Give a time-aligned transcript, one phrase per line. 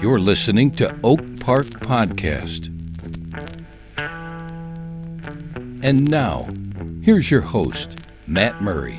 [0.00, 2.68] You're listening to Oak Park Podcast.
[5.84, 6.48] And now,
[7.02, 8.98] here's your host, Matt Murray.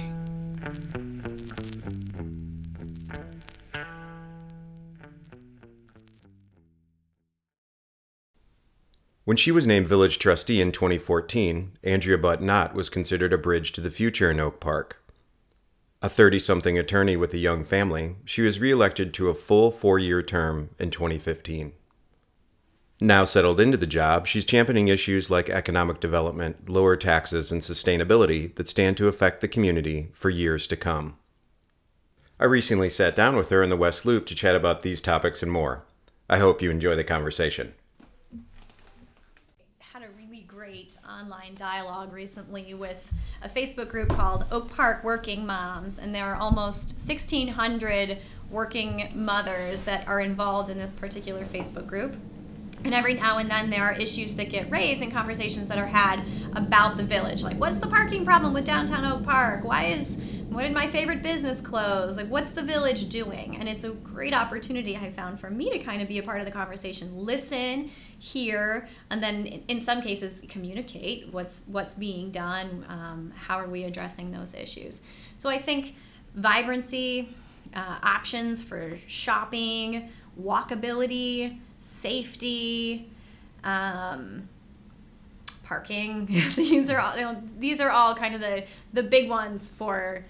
[9.25, 13.71] When she was named village trustee in 2014, Andrea Button Knott was considered a bridge
[13.71, 15.02] to the future in Oak Park.
[16.04, 19.97] A 30 something attorney with a young family, she was reelected to a full four
[19.97, 21.71] year term in 2015.
[23.00, 28.54] Now settled into the job, she's championing issues like economic development, lower taxes, and sustainability
[28.55, 31.15] that stand to affect the community for years to come.
[32.38, 35.42] I recently sat down with her in the West Loop to chat about these topics
[35.42, 35.86] and more.
[36.30, 37.75] I hope you enjoy the conversation.
[39.80, 40.97] had a really great
[41.56, 46.95] dialogue recently with a Facebook group called Oak Park Working Moms, and there are almost
[46.95, 48.17] 1,600
[48.50, 52.16] working mothers that are involved in this particular Facebook group.
[52.84, 55.88] And every now and then there are issues that get raised and conversations that are
[55.88, 56.23] had
[56.54, 57.42] about the village.
[57.42, 59.64] Like, what's the parking problem with downtown Oak Park?
[59.64, 60.22] Why is,
[60.54, 62.18] what did my favorite business close?
[62.18, 63.58] Like, what's the village doing?
[63.58, 66.40] And it's a great opportunity I found for me to kind of be a part
[66.40, 72.86] of the conversation, listen, hear, and then in, some cases communicate what's what's being done.
[72.88, 75.02] Um, how are we addressing those issues?
[75.36, 75.95] So I think
[76.36, 77.36] vibrancy,
[77.76, 83.10] uh, options for shopping, walkability, safety,
[83.64, 84.48] um,
[85.64, 86.26] parking.
[86.56, 90.23] these are all you know, these are all kind of the the big ones for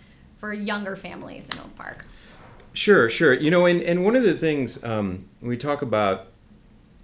[0.44, 2.06] for younger families in Oak Park.
[2.74, 3.34] Sure, sure.
[3.34, 6.28] You know, and, and one of the things um, we talk about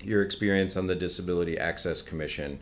[0.02, 2.60] your experience on the Disability Access Commission,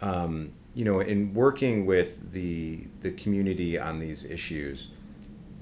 [0.00, 4.88] um, you know, in working with the the community on these issues,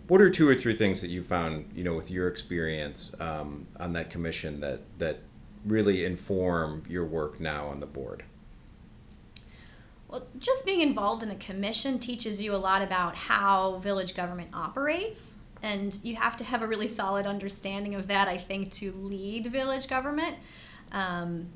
[0.09, 3.67] what are two or three things that you found, you know, with your experience um,
[3.79, 5.19] on that commission that that
[5.67, 8.25] really inform your work now on the board?
[10.15, 14.51] Well, just being involved in a commission teaches you a lot about how village government
[14.55, 15.39] operates.
[15.61, 19.49] And you have to have a really solid understanding of that, I think, to lead
[19.49, 20.37] village government.
[20.93, 21.49] Um,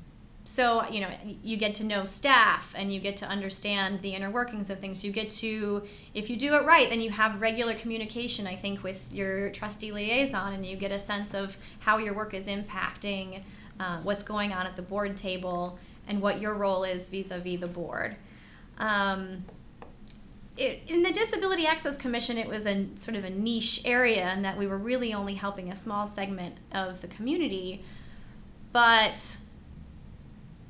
[0.43, 1.07] so, you know,
[1.41, 5.05] you get to know staff and you get to understand the inner workings of things.
[5.05, 5.83] You get to,
[6.13, 9.93] if you do it right, then you have regular communication, I think, with your trustee
[9.93, 13.41] liaison and you get a sense of how your work is impacting
[13.79, 17.39] uh, what's going on at the board table and what your role is vis a
[17.39, 18.17] vis the board.
[18.79, 19.45] Um,
[20.57, 24.41] it, in the Disability Access Commission, it was a sort of a niche area in
[24.41, 27.83] that we were really only helping a small segment of the community.
[28.71, 29.37] But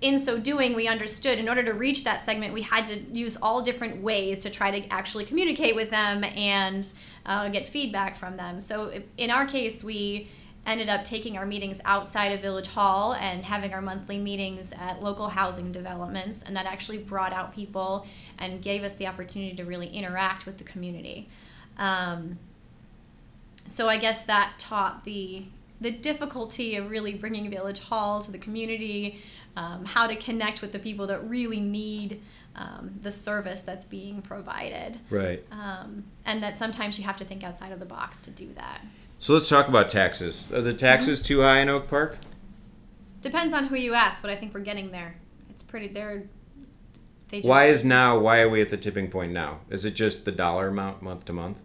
[0.01, 3.35] in so doing, we understood in order to reach that segment, we had to use
[3.41, 6.93] all different ways to try to actually communicate with them and
[7.25, 8.59] uh, get feedback from them.
[8.59, 10.29] So in our case, we
[10.71, 15.01] ended up taking our meetings outside of Village Hall and having our monthly meetings at
[15.01, 16.43] local housing developments.
[16.43, 18.05] And that actually brought out people
[18.37, 21.29] and gave us the opportunity to really interact with the community.
[21.77, 22.37] Um,
[23.67, 25.45] so I guess that taught the
[25.81, 29.21] the difficulty of really bringing Village Hall to the community,
[29.55, 32.21] um, how to connect with the people that really need
[32.55, 34.99] um, the service that's being provided.
[35.09, 35.41] Right.
[35.51, 38.81] Um, and that sometimes you have to think outside of the box to do that.
[39.21, 40.45] So let's talk about taxes.
[40.53, 42.17] Are the taxes too high in Oak Park?
[43.21, 45.15] Depends on who you ask, but I think we're getting there.
[45.49, 45.89] It's pretty.
[45.89, 46.23] They're.
[47.27, 48.17] They just, why is now?
[48.17, 49.59] Why are we at the tipping point now?
[49.69, 51.59] Is it just the dollar amount month to month?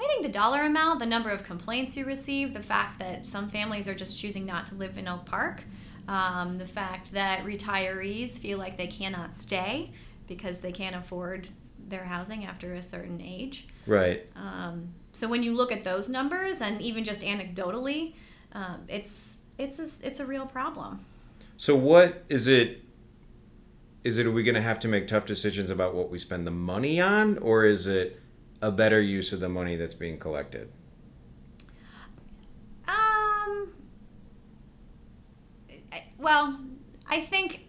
[0.00, 3.50] I think the dollar amount, the number of complaints you receive, the fact that some
[3.50, 5.64] families are just choosing not to live in Oak Park,
[6.08, 9.92] um, the fact that retirees feel like they cannot stay
[10.26, 11.48] because they can't afford
[11.90, 13.68] their housing after a certain age.
[13.86, 14.26] Right.
[14.36, 18.14] Um, so when you look at those numbers, and even just anecdotally,
[18.52, 21.04] um, it's it's a, it's a real problem.
[21.56, 22.82] So what is it?
[24.02, 26.46] Is it are we going to have to make tough decisions about what we spend
[26.46, 28.20] the money on, or is it
[28.62, 30.70] a better use of the money that's being collected?
[32.88, 33.72] Um.
[36.18, 36.60] Well,
[37.06, 37.66] I think.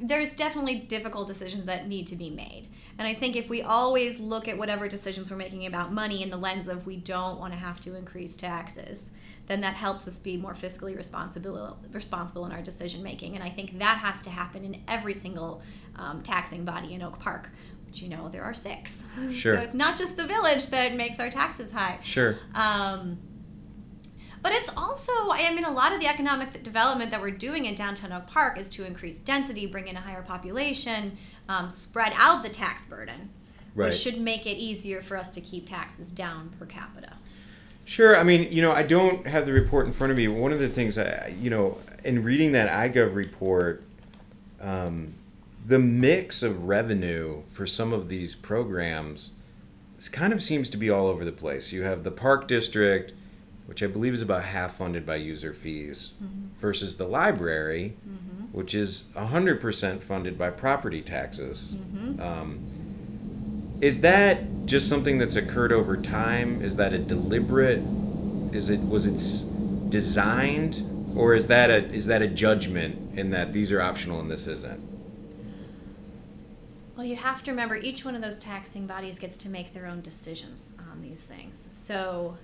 [0.00, 2.68] There's definitely difficult decisions that need to be made.
[2.98, 6.30] And I think if we always look at whatever decisions we're making about money in
[6.30, 9.12] the lens of we don't want to have to increase taxes,
[9.46, 13.34] then that helps us be more fiscally responsible responsible in our decision making.
[13.34, 15.62] And I think that has to happen in every single
[15.96, 17.50] um, taxing body in Oak Park.
[17.86, 19.02] Which you know there are six.
[19.32, 19.56] Sure.
[19.56, 21.98] so it's not just the village that makes our taxes high.
[22.02, 22.38] Sure.
[22.54, 23.18] Um,
[24.42, 27.74] but it's also, I mean, a lot of the economic development that we're doing in
[27.74, 31.16] downtown Oak Park is to increase density, bring in a higher population,
[31.48, 33.30] um, spread out the tax burden,
[33.74, 33.86] right.
[33.86, 37.14] which should make it easier for us to keep taxes down per capita.
[37.84, 38.16] Sure.
[38.16, 40.28] I mean, you know, I don't have the report in front of me.
[40.28, 43.82] One of the things I, you know, in reading that iGov report,
[44.60, 45.14] um,
[45.66, 49.30] the mix of revenue for some of these programs
[50.00, 51.72] this kind of seems to be all over the place.
[51.72, 53.12] You have the park district,
[53.70, 56.58] which I believe is about half funded by user fees, mm-hmm.
[56.58, 58.46] versus the library, mm-hmm.
[58.46, 61.76] which is 100% funded by property taxes.
[61.76, 62.20] Mm-hmm.
[62.20, 66.60] Um, is that just something that's occurred over time?
[66.62, 67.80] Is that a deliberate?
[68.52, 73.52] Is it was it designed, or is that a is that a judgment in that
[73.52, 74.80] these are optional and this isn't?
[76.96, 79.86] Well, you have to remember each one of those taxing bodies gets to make their
[79.86, 81.68] own decisions on these things.
[81.70, 82.36] So,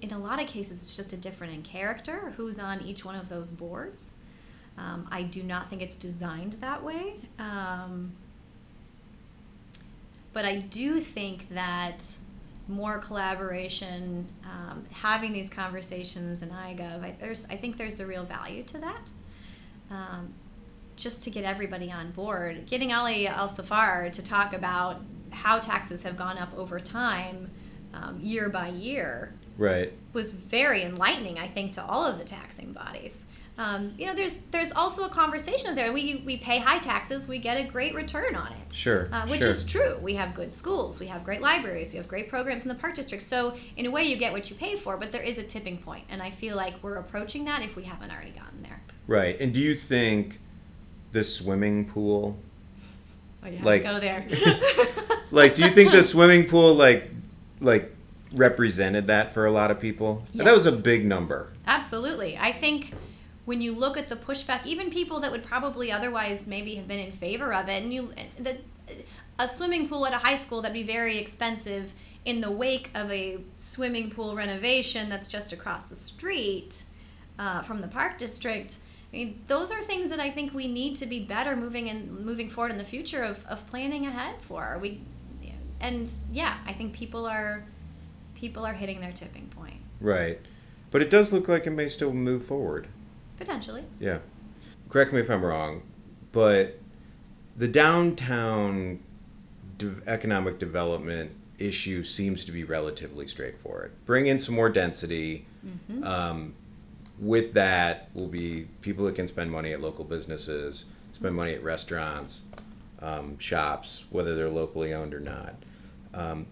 [0.00, 3.14] in a lot of cases, it's just a different in character who's on each one
[3.14, 4.12] of those boards.
[4.78, 7.14] Um, I do not think it's designed that way.
[7.38, 8.12] Um,
[10.32, 12.16] but I do think that
[12.68, 18.24] more collaboration, um, having these conversations in iGov, I, there's, I think there's a real
[18.24, 19.02] value to that.
[19.90, 20.34] Um,
[20.96, 22.66] just to get everybody on board.
[22.66, 25.00] Getting Ali ElSaffar to talk about
[25.30, 27.50] how taxes have gone up over time,
[27.94, 31.38] um, year by year, right, was very enlightening.
[31.38, 33.26] I think to all of the taxing bodies.
[33.58, 35.92] Um, you know, there's there's also a conversation there.
[35.92, 38.72] We we pay high taxes, we get a great return on it.
[38.72, 39.50] Sure, uh, which sure.
[39.50, 39.98] is true.
[40.00, 42.94] We have good schools, we have great libraries, we have great programs in the park
[42.94, 43.22] district.
[43.22, 44.96] So in a way, you get what you pay for.
[44.96, 47.82] But there is a tipping point, and I feel like we're approaching that if we
[47.82, 48.80] haven't already gotten there.
[49.06, 49.38] Right.
[49.40, 50.38] And do you think?
[51.12, 52.36] the swimming pool?
[53.44, 54.26] Oh, like, to go there.
[55.30, 57.10] like, do you think the swimming pool like
[57.60, 57.94] like
[58.32, 60.26] represented that for a lot of people?
[60.32, 60.44] Yes.
[60.44, 61.52] That was a big number.
[61.66, 62.36] Absolutely.
[62.38, 62.94] I think
[63.44, 67.00] when you look at the pushback, even people that would probably otherwise maybe have been
[67.00, 68.58] in favor of it, and you the
[69.38, 71.92] a swimming pool at a high school that'd be very expensive
[72.26, 76.84] in the wake of a swimming pool renovation that's just across the street
[77.38, 78.76] uh, from the park district
[79.12, 82.24] I mean, those are things that I think we need to be better moving and
[82.24, 84.78] moving forward in the future of, of planning ahead for.
[84.80, 85.00] We,
[85.80, 87.64] and yeah, I think people are
[88.34, 89.80] people are hitting their tipping point.
[90.00, 90.40] Right,
[90.90, 92.88] but it does look like it may still move forward.
[93.36, 93.84] Potentially.
[93.98, 94.18] Yeah.
[94.88, 95.82] Correct me if I'm wrong,
[96.32, 96.78] but
[97.56, 99.00] the downtown
[99.78, 103.92] de- economic development issue seems to be relatively straightforward.
[104.06, 105.46] Bring in some more density.
[105.64, 106.04] Mm-hmm.
[106.04, 106.54] Um,
[107.18, 111.62] with that will be people that can spend money at local businesses, spend money at
[111.62, 112.42] restaurants,
[113.00, 115.54] um, shops, whether they're locally owned or not.
[116.14, 116.46] Um,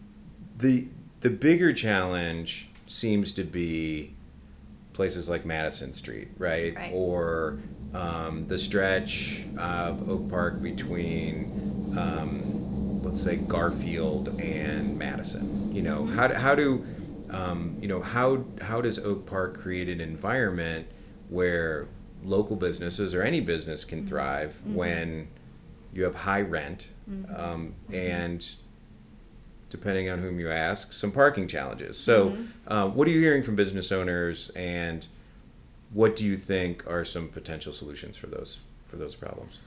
[0.57, 0.89] the
[1.21, 4.15] the bigger challenge seems to be
[4.93, 6.75] places like Madison Street, right?
[6.75, 6.93] right.
[6.93, 7.59] Or
[7.95, 15.75] um, the stretch of Oak Park between, um, let's say, Garfield and Madison.
[15.75, 16.85] You know, how, how do
[17.31, 20.87] um, you know how how does Oak Park create an environment
[21.29, 21.89] where
[22.25, 24.09] local businesses or any business can mm-hmm.
[24.09, 24.75] thrive mm-hmm.
[24.75, 25.29] when
[25.93, 27.35] you have high rent mm-hmm.
[27.41, 28.57] um, and
[29.71, 32.73] depending on whom you ask some parking challenges so mm-hmm.
[32.73, 35.07] uh, what are you hearing from business owners and
[35.93, 39.59] what do you think are some potential solutions for those for those problems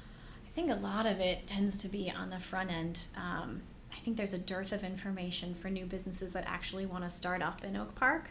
[0.45, 3.61] i think a lot of it tends to be on the front end um,
[3.93, 7.41] I think there's a dearth of information for new businesses that actually want to start
[7.41, 8.29] up in Oak Park.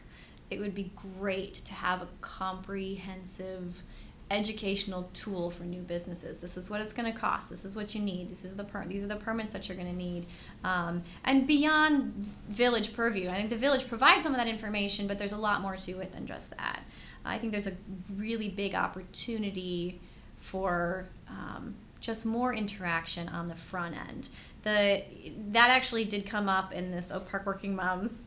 [0.51, 3.83] It would be great to have a comprehensive
[4.31, 6.39] educational tool for new businesses.
[6.39, 7.51] This is what it's going to cost.
[7.51, 8.31] This is what you need.
[8.31, 10.27] This is the per- these are the permits that you're going to need.
[10.65, 12.13] Um, and beyond
[12.49, 15.63] village purview, I think the village provides some of that information, but there's a lot
[15.63, 16.83] more to it than just that.
[17.25, 17.77] I think there's a
[18.17, 20.01] really big opportunity
[20.39, 24.31] for um, just more interaction on the front end
[24.63, 25.03] the
[25.51, 28.25] that actually did come up in this Oak Park Working Moms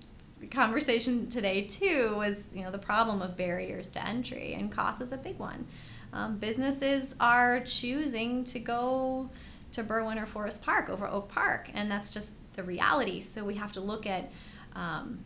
[0.52, 5.12] conversation today too was you know the problem of barriers to entry and cost is
[5.12, 5.66] a big one
[6.14, 9.30] um, businesses are choosing to go
[9.72, 13.56] to Berwyn or Forest Park over Oak Park and that's just the reality so we
[13.56, 14.32] have to look at
[14.76, 15.20] um,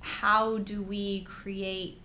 [0.00, 2.00] how do we create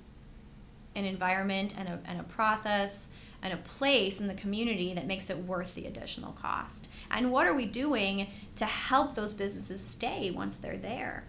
[0.96, 3.10] an environment and a, and a process
[3.42, 6.89] and a place in the community that makes it worth the additional cost?
[7.12, 11.25] And what are we doing to help those businesses stay once they're there?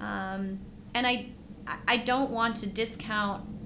[0.00, 0.60] Um,
[0.92, 1.28] and I,
[1.88, 3.63] I don't want to discount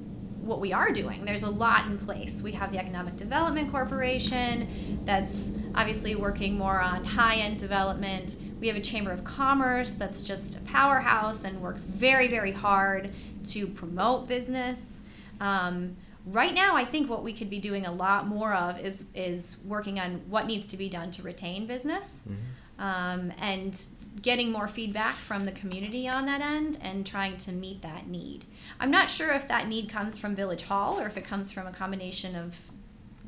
[0.48, 1.24] what we are doing.
[1.24, 2.42] There's a lot in place.
[2.42, 8.36] We have the Economic Development Corporation that's obviously working more on high end development.
[8.60, 13.12] We have a Chamber of Commerce that's just a powerhouse and works very, very hard
[13.46, 15.02] to promote business.
[15.40, 19.06] Um, right now i think what we could be doing a lot more of is
[19.14, 22.82] is working on what needs to be done to retain business mm-hmm.
[22.82, 23.88] um, and
[24.22, 28.44] getting more feedback from the community on that end and trying to meet that need.
[28.80, 31.66] I'm not sure if that need comes from Village Hall or if it comes from
[31.66, 32.70] a combination of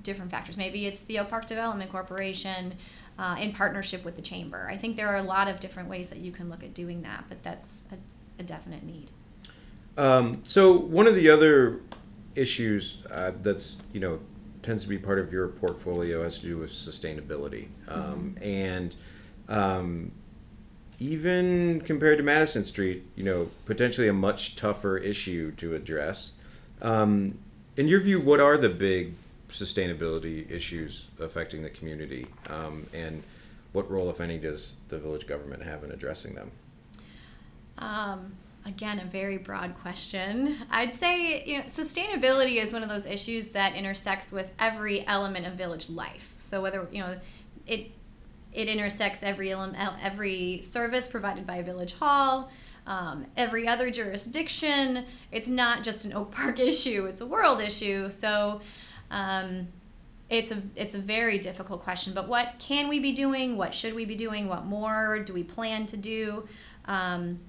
[0.02, 0.56] different factors.
[0.56, 2.74] Maybe it's the Oak Park Development Corporation
[3.18, 4.66] uh, in partnership with the chamber.
[4.70, 7.02] I think there are a lot of different ways that you can look at doing
[7.02, 9.10] that, but that's a, a definite need.
[9.98, 11.80] Um, so one of the other
[12.34, 14.20] issues uh, that's you know
[14.62, 18.42] tends to be part of your portfolio has to do with sustainability, um, mm-hmm.
[18.42, 18.96] and
[19.48, 20.12] um,
[21.00, 26.32] even compared to Madison Street, you know, potentially a much tougher issue to address.
[26.82, 27.38] Um,
[27.76, 29.14] in your view, what are the big
[29.48, 33.22] sustainability issues affecting the community, um, and
[33.72, 36.50] what role, if any, does the village government have in addressing them?
[37.78, 38.32] Um,
[38.66, 40.56] again, a very broad question.
[40.70, 45.46] I'd say you know sustainability is one of those issues that intersects with every element
[45.46, 46.34] of village life.
[46.36, 47.16] So whether you know
[47.66, 47.92] it
[48.52, 52.50] it intersects every every service provided by Village Hall.
[52.86, 55.04] Um, every other jurisdiction.
[55.30, 58.10] It's not just an Oak Park issue; it's a world issue.
[58.10, 58.60] So,
[59.10, 59.68] um,
[60.28, 62.12] it's a it's a very difficult question.
[62.14, 63.56] But what can we be doing?
[63.56, 64.48] What should we be doing?
[64.48, 66.48] What more do we plan to do?
[66.86, 67.40] Um,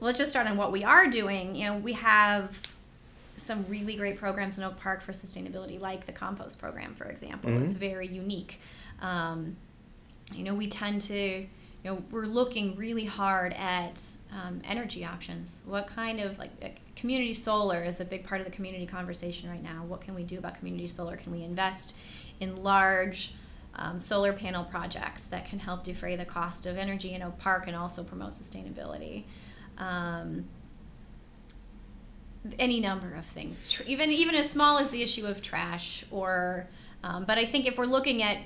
[0.00, 1.54] let's just start on what we are doing.
[1.54, 2.74] You know, we have
[3.36, 7.50] some really great programs in Oak Park for sustainability, like the compost program, for example.
[7.50, 7.64] Mm-hmm.
[7.64, 8.60] It's very unique.
[9.00, 9.56] Um,
[10.34, 11.48] you know, we tend to, you
[11.84, 15.62] know, we're looking really hard at um, energy options.
[15.66, 16.50] What kind of like
[16.96, 19.84] community solar is a big part of the community conversation right now.
[19.86, 21.16] What can we do about community solar?
[21.16, 21.96] Can we invest
[22.40, 23.34] in large
[23.76, 27.66] um, solar panel projects that can help defray the cost of energy in Oak Park
[27.66, 29.24] and also promote sustainability?
[29.78, 30.44] Um,
[32.58, 36.68] any number of things, even even as small as the issue of trash, or
[37.02, 38.38] um, but I think if we're looking at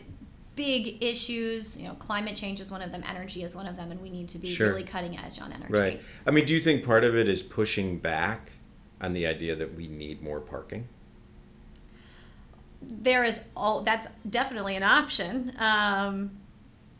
[0.58, 1.80] big issues.
[1.80, 4.10] You know, climate change is one of them, energy is one of them, and we
[4.10, 4.70] need to be sure.
[4.70, 5.72] really cutting edge on energy.
[5.72, 6.02] Right.
[6.26, 8.50] I mean, do you think part of it is pushing back
[9.00, 10.88] on the idea that we need more parking?
[12.82, 15.52] There is all that's definitely an option.
[15.58, 16.32] Um,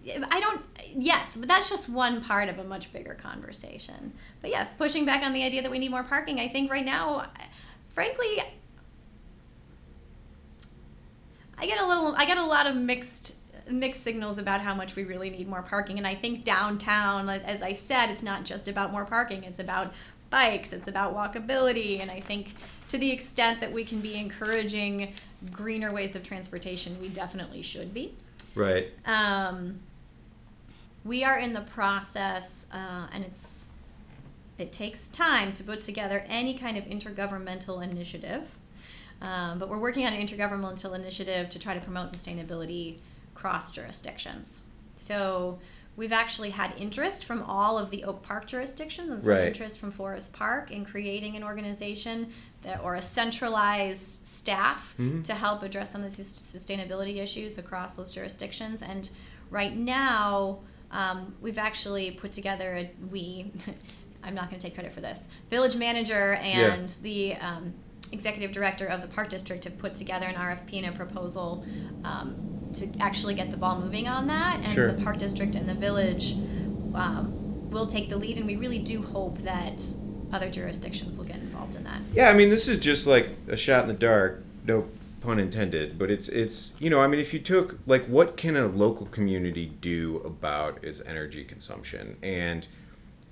[0.07, 0.63] I don't,
[0.97, 4.13] yes, but that's just one part of a much bigger conversation.
[4.41, 6.85] But yes, pushing back on the idea that we need more parking, I think right
[6.85, 7.27] now,
[7.89, 8.41] frankly,
[11.59, 13.35] I get a little, I get a lot of mixed
[13.71, 15.99] mixed signals about how much we really need more parking.
[15.99, 19.93] And I think downtown, as I said, it's not just about more parking, it's about
[20.31, 22.01] bikes, it's about walkability.
[22.01, 22.55] And I think
[22.89, 25.13] to the extent that we can be encouraging
[25.53, 28.15] greener ways of transportation, we definitely should be.
[28.55, 28.89] Right.
[29.07, 29.81] Um,
[31.05, 33.71] we are in the process, uh, and it's
[34.59, 38.43] it takes time to put together any kind of intergovernmental initiative.
[39.23, 42.99] Um, but we're working on an intergovernmental initiative to try to promote sustainability
[43.39, 44.63] cross jurisdictions.
[44.97, 45.61] So
[45.97, 49.45] we've actually had interest from all of the Oak Park jurisdictions and some right.
[49.49, 55.23] interest from Forest Park in creating an organization that, or a centralized staff mm-hmm.
[55.23, 58.83] to help address some of the sustainability issues across those jurisdictions.
[58.83, 59.09] And
[59.51, 63.53] right now, um, we've actually put together a we.
[64.23, 65.29] I'm not going to take credit for this.
[65.49, 67.03] Village manager and yeah.
[67.03, 67.73] the um,
[68.11, 71.65] executive director of the park district have put together an RFP and a proposal
[72.05, 74.93] um, to actually get the ball moving on that, and sure.
[74.93, 76.35] the park district and the village
[76.95, 79.83] um, will take the lead, and we really do hope that
[80.33, 82.01] other jurisdictions will get involved in that.
[82.15, 84.43] Yeah, I mean, this is just like a shot in the dark.
[84.65, 84.87] No
[85.21, 88.57] pun intended, but it's it's you know, I mean, if you took like what can
[88.57, 92.67] a local community do about its energy consumption and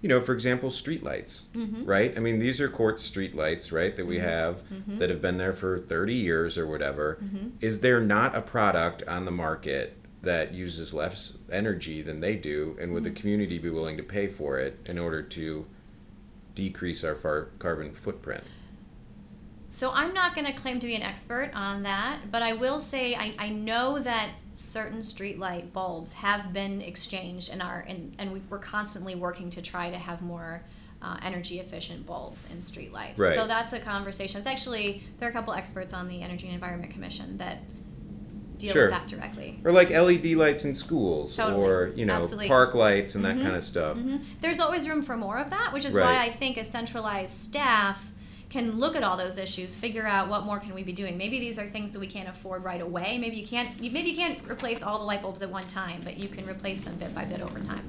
[0.03, 1.85] you know, for example, streetlights, mm-hmm.
[1.85, 2.13] right?
[2.17, 4.29] I mean, these are Quartz streetlights, right, that we mm-hmm.
[4.29, 4.99] have mm-hmm.
[4.99, 7.19] that have been there for 30 years or whatever.
[7.23, 7.49] Mm-hmm.
[7.61, 12.77] Is there not a product on the market that uses less energy than they do?
[12.81, 13.21] And would the mm-hmm.
[13.21, 15.67] community be willing to pay for it in order to
[16.55, 18.45] decrease our far carbon footprint?
[19.69, 22.79] So I'm not going to claim to be an expert on that, but I will
[22.81, 28.33] say I, I know that certain streetlight bulbs have been exchanged and are and, and
[28.33, 30.63] we, are constantly working to try to have more
[31.03, 33.19] uh, energy efficient bulbs in streetlights.
[33.19, 33.35] Right.
[33.35, 34.39] So that's a conversation.
[34.39, 37.59] It's actually there are a couple experts on the Energy and Environment Commission that
[38.57, 38.85] deal sure.
[38.85, 39.61] with that directly.
[39.63, 41.69] Or like LED lights in schools, totally.
[41.69, 42.49] or you know, Absolutely.
[42.49, 43.37] park lights and mm-hmm.
[43.37, 43.99] that kind of stuff.
[43.99, 44.17] Mm-hmm.
[44.41, 46.05] There's always room for more of that, which is right.
[46.05, 48.11] why I think a centralized staff
[48.49, 51.19] can look at all those issues, figure out what more can we be doing.
[51.19, 53.19] Maybe these are things that we can't afford right away.
[53.19, 53.69] Maybe you can't.
[53.81, 56.81] maybe you can't replace all the light bulbs at one time, but you can replace
[56.83, 57.85] them bit by bit over time.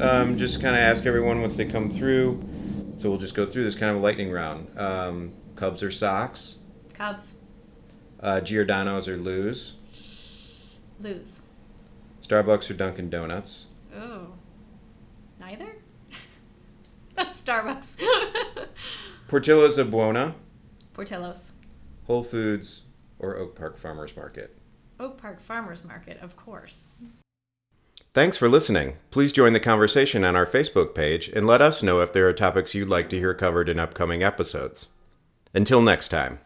[0.00, 2.42] Um, just kind of ask everyone once they come through.
[2.98, 4.76] So we'll just go through this kind of a lightning round.
[4.76, 6.56] Um, Cubs or Sox?
[6.94, 7.36] Cubs.
[8.18, 9.74] Uh, Giordano's or Lou's?
[10.98, 11.42] Lou's.
[12.26, 13.66] Starbucks or Dunkin' Donuts?
[13.96, 14.32] Oh,
[15.38, 15.76] neither.
[17.16, 18.02] Starbucks.
[19.28, 20.34] Portillo's of Buona,
[20.94, 21.52] Portillo's.
[22.06, 22.84] Whole Foods,
[23.18, 24.56] or Oak Park Farmers Market.
[24.98, 26.92] Oak Park Farmers Market, of course.
[28.14, 28.96] Thanks for listening.
[29.10, 32.32] Please join the conversation on our Facebook page and let us know if there are
[32.32, 34.88] topics you'd like to hear covered in upcoming episodes.
[35.52, 36.40] Until next time.